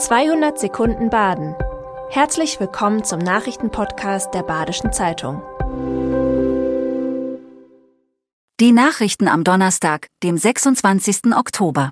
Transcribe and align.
200 0.00 0.58
Sekunden 0.58 1.10
Baden. 1.10 1.54
Herzlich 2.08 2.58
willkommen 2.58 3.04
zum 3.04 3.18
Nachrichtenpodcast 3.18 4.32
der 4.32 4.42
Badischen 4.42 4.94
Zeitung. 4.94 5.42
Die 8.60 8.72
Nachrichten 8.72 9.28
am 9.28 9.44
Donnerstag, 9.44 10.06
dem 10.22 10.38
26. 10.38 11.36
Oktober. 11.36 11.90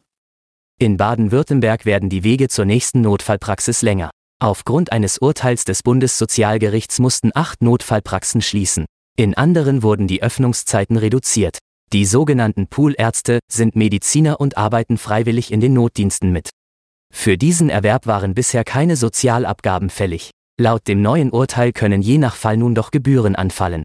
In 0.79 0.96
Baden-Württemberg 0.96 1.85
werden 1.85 2.09
die 2.09 2.25
Wege 2.25 2.49
zur 2.49 2.64
nächsten 2.64 3.03
Notfallpraxis 3.03 3.82
länger. 3.82 4.11
Aufgrund 4.40 4.90
eines 4.90 5.18
Urteils 5.18 5.64
des 5.64 5.82
Bundessozialgerichts 5.82 7.00
mussten 7.00 7.31
acht 7.35 7.63
Notfallpraxen 7.63 8.40
schließen. 8.40 8.86
In 9.18 9.35
anderen 9.35 9.82
wurden 9.82 10.07
die 10.07 10.22
Öffnungszeiten 10.22 10.96
reduziert. 10.96 11.59
Die 11.93 12.07
sogenannten 12.07 12.68
Poolärzte 12.68 13.40
sind 13.53 13.77
Mediziner 13.77 14.40
und 14.40 14.57
arbeiten 14.57 14.96
freiwillig 14.96 15.53
in 15.53 15.61
den 15.61 15.75
Notdiensten 15.75 16.32
mit. 16.32 16.49
Für 17.12 17.36
diesen 17.36 17.68
Erwerb 17.68 18.07
waren 18.07 18.35
bisher 18.35 18.64
keine 18.64 18.96
Sozialabgaben 18.96 19.90
fällig. 19.90 20.30
Laut 20.61 20.89
dem 20.89 21.03
neuen 21.03 21.30
Urteil 21.30 21.72
können 21.72 22.03
je 22.03 22.18
nach 22.18 22.35
Fall 22.35 22.57
nun 22.57 22.75
doch 22.75 22.90
Gebühren 22.90 23.36
anfallen. 23.36 23.82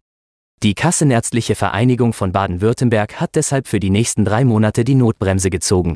Die 0.64 0.76
Kassenärztliche 0.76 1.56
Vereinigung 1.56 2.14
von 2.14 2.32
Baden-Württemberg 2.32 3.20
hat 3.20 3.36
deshalb 3.36 3.68
für 3.68 3.80
die 3.80 3.90
nächsten 3.90 4.24
drei 4.24 4.46
Monate 4.46 4.84
die 4.84 4.96
Notbremse 4.96 5.50
gezogen. 5.50 5.96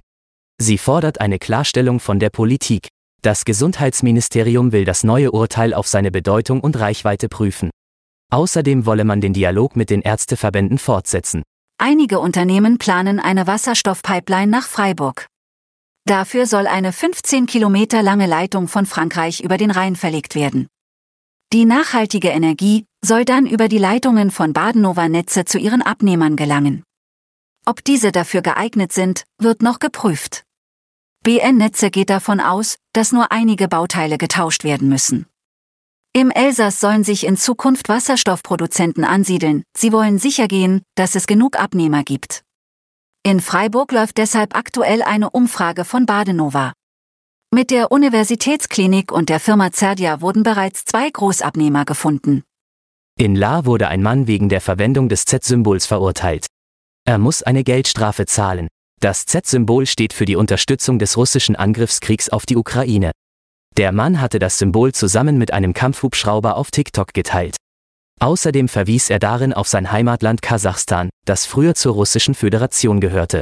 Sie 0.59 0.77
fordert 0.77 1.21
eine 1.21 1.39
Klarstellung 1.39 1.99
von 1.99 2.19
der 2.19 2.29
Politik. 2.29 2.89
Das 3.21 3.45
Gesundheitsministerium 3.45 4.71
will 4.71 4.83
das 4.83 5.03
neue 5.03 5.31
Urteil 5.31 5.73
auf 5.73 5.87
seine 5.87 6.11
Bedeutung 6.11 6.59
und 6.59 6.77
Reichweite 6.77 7.29
prüfen. 7.29 7.69
Außerdem 8.29 8.85
wolle 8.85 9.05
man 9.05 9.21
den 9.21 9.33
Dialog 9.33 9.75
mit 9.75 9.89
den 9.89 10.01
Ärzteverbänden 10.01 10.79
fortsetzen. 10.79 11.43
Einige 11.77 12.19
Unternehmen 12.19 12.77
planen 12.77 13.19
eine 13.19 13.47
Wasserstoffpipeline 13.47 14.51
nach 14.51 14.67
Freiburg. 14.67 15.27
Dafür 16.07 16.45
soll 16.45 16.67
eine 16.67 16.93
15 16.93 17.47
Kilometer 17.47 18.01
lange 18.01 18.27
Leitung 18.27 18.69
von 18.69 18.85
Frankreich 18.85 19.41
über 19.41 19.57
den 19.57 19.71
Rhein 19.71 19.97
verlegt 19.97 20.35
werden. 20.35 20.67
Die 21.51 21.65
nachhaltige 21.65 22.29
Energie 22.29 22.85
soll 23.03 23.25
dann 23.25 23.45
über 23.45 23.67
die 23.67 23.77
Leitungen 23.77 24.31
von 24.31 24.53
Badenova 24.53 25.09
Netze 25.09 25.43
zu 25.43 25.57
ihren 25.57 25.81
Abnehmern 25.81 26.37
gelangen. 26.37 26.83
Ob 27.65 27.83
diese 27.83 28.13
dafür 28.13 28.41
geeignet 28.41 28.93
sind, 28.93 29.25
wird 29.37 29.61
noch 29.61 29.79
geprüft. 29.79 30.43
BN 31.25 31.57
Netze 31.57 31.91
geht 31.91 32.09
davon 32.09 32.39
aus, 32.39 32.77
dass 32.93 33.11
nur 33.11 33.33
einige 33.33 33.67
Bauteile 33.67 34.17
getauscht 34.17 34.63
werden 34.63 34.87
müssen. 34.87 35.25
Im 36.13 36.31
Elsass 36.31 36.79
sollen 36.79 37.03
sich 37.03 37.25
in 37.25 37.35
Zukunft 37.35 37.89
Wasserstoffproduzenten 37.89 39.03
ansiedeln, 39.03 39.63
sie 39.75 39.91
wollen 39.91 40.19
sichergehen, 40.19 40.83
dass 40.95 41.15
es 41.15 41.27
genug 41.27 41.59
Abnehmer 41.59 42.03
gibt. 42.03 42.45
In 43.27 43.41
Freiburg 43.41 43.91
läuft 43.91 44.19
deshalb 44.19 44.55
aktuell 44.55 45.01
eine 45.01 45.29
Umfrage 45.29 45.83
von 45.83 46.05
Badenova. 46.05 46.71
Mit 47.53 47.71
der 47.71 47.91
Universitätsklinik 47.91 49.11
und 49.11 49.27
der 49.27 49.41
Firma 49.41 49.73
Zerdia 49.73 50.21
wurden 50.21 50.43
bereits 50.43 50.85
zwei 50.85 51.09
Großabnehmer 51.09 51.83
gefunden. 51.83 52.43
In 53.19 53.35
La 53.35 53.65
wurde 53.65 53.89
ein 53.89 54.01
Mann 54.01 54.27
wegen 54.27 54.47
der 54.47 54.61
Verwendung 54.61 55.09
des 55.09 55.25
Z-Symbols 55.25 55.85
verurteilt. 55.85 56.45
Er 57.05 57.17
muss 57.17 57.43
eine 57.43 57.65
Geldstrafe 57.65 58.27
zahlen. 58.27 58.69
Das 59.01 59.25
Z-Symbol 59.25 59.87
steht 59.87 60.13
für 60.13 60.23
die 60.23 60.37
Unterstützung 60.37 60.97
des 60.97 61.17
russischen 61.17 61.57
Angriffskriegs 61.57 62.29
auf 62.29 62.45
die 62.45 62.55
Ukraine. 62.55 63.11
Der 63.75 63.91
Mann 63.91 64.21
hatte 64.21 64.39
das 64.39 64.57
Symbol 64.57 64.93
zusammen 64.93 65.37
mit 65.37 65.51
einem 65.51 65.73
Kampfhubschrauber 65.73 66.55
auf 66.55 66.71
TikTok 66.71 67.13
geteilt. 67.13 67.57
Außerdem 68.19 68.67
verwies 68.67 69.09
er 69.09 69.19
darin 69.19 69.53
auf 69.53 69.67
sein 69.67 69.91
Heimatland 69.91 70.41
Kasachstan, 70.41 71.09
das 71.25 71.45
früher 71.45 71.75
zur 71.75 71.93
russischen 71.93 72.33
Föderation 72.33 72.99
gehörte. 72.99 73.41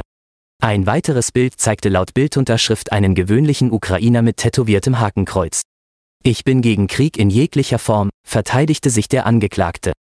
Ein 0.62 0.86
weiteres 0.86 1.32
Bild 1.32 1.58
zeigte 1.58 1.88
laut 1.88 2.14
Bildunterschrift 2.14 2.92
einen 2.92 3.14
gewöhnlichen 3.14 3.70
Ukrainer 3.70 4.22
mit 4.22 4.38
tätowiertem 4.38 5.00
Hakenkreuz. 5.00 5.62
Ich 6.22 6.44
bin 6.44 6.62
gegen 6.62 6.86
Krieg 6.88 7.18
in 7.18 7.30
jeglicher 7.30 7.78
Form, 7.78 8.10
verteidigte 8.26 8.90
sich 8.90 9.08
der 9.08 9.26
Angeklagte. 9.26 9.92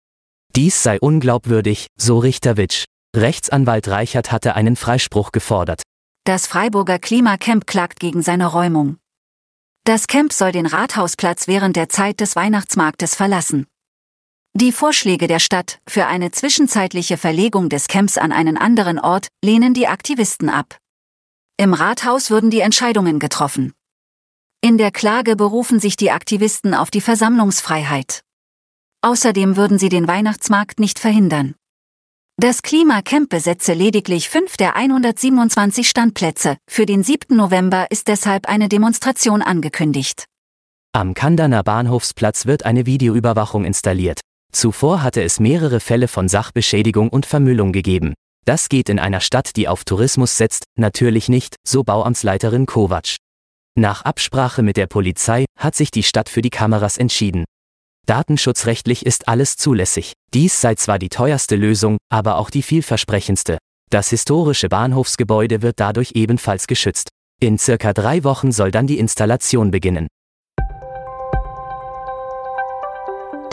Dies 0.57 0.83
sei 0.83 0.99
unglaubwürdig, 1.01 1.89
so 1.99 2.19
Richterwitsch. 2.19 2.85
Rechtsanwalt 3.17 3.89
Reichert 3.89 4.33
hatte 4.33 4.55
einen 4.55 4.77
Freispruch 4.77 5.33
gefordert. 5.33 5.83
Das 6.25 6.47
Freiburger 6.47 6.99
Klimacamp 6.99 7.67
klagt 7.67 8.01
gegen 8.01 8.23
seine 8.23 8.47
Räumung. 8.47 8.97
Das 9.85 10.07
Camp 10.07 10.33
soll 10.33 10.53
den 10.53 10.67
Rathausplatz 10.67 11.47
während 11.47 11.77
der 11.77 11.91
Zeit 11.91 12.21
des 12.21 12.37
Weihnachtsmarktes 12.37 13.15
verlassen. 13.15 13.67
Die 14.57 14.71
Vorschläge 14.71 15.27
der 15.27 15.41
Stadt 15.41 15.81
für 15.85 16.07
eine 16.07 16.31
zwischenzeitliche 16.31 17.17
Verlegung 17.17 17.69
des 17.69 17.89
Camps 17.89 18.17
an 18.17 18.31
einen 18.31 18.57
anderen 18.57 19.01
Ort 19.01 19.27
lehnen 19.45 19.75
die 19.75 19.89
Aktivisten 19.89 20.49
ab. 20.49 20.79
Im 21.57 21.75
Rathaus 21.75 22.31
würden 22.31 22.51
die 22.51 22.61
Entscheidungen 22.61 23.19
getroffen. 23.19 23.73
In 24.61 24.79
der 24.79 24.93
Klage 24.93 25.35
berufen 25.35 25.81
sich 25.81 25.97
die 25.97 26.13
Aktivisten 26.13 26.73
auf 26.73 26.93
die 26.93 27.01
Versammlungsfreiheit. 27.01 28.21
Außerdem 29.03 29.57
würden 29.57 29.81
sie 29.81 29.89
den 29.89 30.07
Weihnachtsmarkt 30.07 30.79
nicht 30.79 31.01
verhindern. 31.01 31.57
Das 32.37 32.63
Klimacamp 32.63 33.29
besetze 33.31 33.73
lediglich 33.73 34.29
fünf 34.29 34.57
der 34.57 34.77
127 34.77 35.89
Standplätze. 35.89 36.59
Für 36.71 36.87
den 36.87 37.03
7. 37.03 37.37
November 37.37 37.89
ist 37.91 38.07
deshalb 38.07 38.49
eine 38.49 38.69
Demonstration 38.69 39.43
angekündigt. 39.43 40.27
Am 40.93 41.13
Kandaner 41.13 41.65
Bahnhofsplatz 41.65 42.47
wird 42.47 42.65
eine 42.65 42.87
Videoüberwachung 42.87 43.65
installiert. 43.65 44.21
Zuvor 44.55 45.03
hatte 45.03 45.23
es 45.23 45.41
mehrere 45.41 45.81
Fälle 45.81 46.07
von 46.07 46.29
Sachbeschädigung 46.29 47.09
und 47.09 47.27
Vermüllung 47.27 47.73
gegeben. 47.73 48.15
Das 48.45 48.69
geht 48.69 48.89
in 48.89 49.01
einer 49.01 49.21
Stadt, 49.21 49.57
die 49.57 49.67
auf 49.67 49.85
Tourismus 49.85 50.39
setzt, 50.39 50.65
natürlich 50.79 51.29
nicht, 51.29 51.57
so 51.67 51.83
Bauamtsleiterin 51.83 52.67
Kovac. 52.67 53.17
Nach 53.77 54.03
Absprache 54.03 54.63
mit 54.63 54.77
der 54.77 54.87
Polizei 54.87 55.47
hat 55.59 55.75
sich 55.75 55.91
die 55.91 56.05
Stadt 56.05 56.29
für 56.29 56.41
die 56.41 56.51
Kameras 56.51 56.99
entschieden. 56.99 57.45
Datenschutzrechtlich 58.07 59.05
ist 59.05 59.27
alles 59.27 59.57
zulässig. 59.57 60.13
Dies 60.33 60.61
sei 60.61 60.77
zwar 60.77 61.01
die 61.01 61.09
teuerste 61.09 61.57
Lösung, 61.57 61.99
aber 62.09 62.37
auch 62.37 62.51
die 62.51 62.63
vielversprechendste. 62.63 63.59
Das 63.91 64.11
historische 64.11 64.69
Bahnhofsgebäude 64.69 65.63
wird 65.63 65.81
dadurch 65.81 66.13
ebenfalls 66.15 66.69
geschützt. 66.69 67.09
In 67.41 67.59
circa 67.59 67.93
drei 67.93 68.23
Wochen 68.23 68.53
soll 68.53 68.71
dann 68.71 68.87
die 68.87 68.99
Installation 68.99 69.73
beginnen. 69.73 70.07